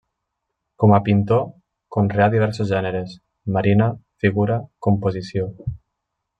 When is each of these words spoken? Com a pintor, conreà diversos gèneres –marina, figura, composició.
Com 0.83 0.93
a 0.95 0.99
pintor, 1.07 1.43
conreà 1.97 2.31
diversos 2.37 2.69
gèneres 2.71 3.15
–marina, 3.53 3.93
figura, 4.25 4.59
composició. 4.89 5.49